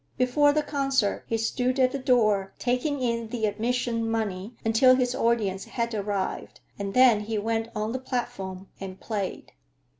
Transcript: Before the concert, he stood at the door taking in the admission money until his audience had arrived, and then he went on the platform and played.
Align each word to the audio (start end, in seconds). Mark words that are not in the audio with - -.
Before 0.17 0.51
the 0.51 0.63
concert, 0.63 1.25
he 1.27 1.37
stood 1.37 1.79
at 1.79 1.91
the 1.91 1.99
door 1.99 2.53
taking 2.57 3.03
in 3.03 3.27
the 3.27 3.45
admission 3.45 4.09
money 4.09 4.55
until 4.65 4.95
his 4.95 5.13
audience 5.13 5.65
had 5.65 5.93
arrived, 5.93 6.59
and 6.79 6.95
then 6.95 7.19
he 7.19 7.37
went 7.37 7.69
on 7.75 7.91
the 7.91 7.99
platform 7.99 8.67
and 8.79 8.99
played. 8.99 9.51